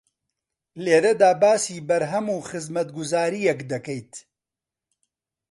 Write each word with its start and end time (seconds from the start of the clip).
لێرەدا 0.83 1.31
باسی 1.41 1.79
بەرهەم 1.87 2.25
و 2.33 2.37
خزمەتگوزارییەک 2.49 3.59
دەکەیت 3.71 4.13